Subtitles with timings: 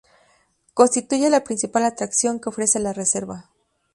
[0.73, 3.51] Constituye la principal atracción que ofrece la Reserva.